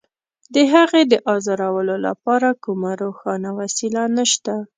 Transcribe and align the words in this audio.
د 0.53 0.55
هغې 0.73 1.01
د 1.11 1.13
ارزولو 1.31 1.95
لپاره 2.07 2.49
کومه 2.63 2.91
روښانه 3.03 3.49
وسیله 3.59 4.01
نشته. 4.17 4.53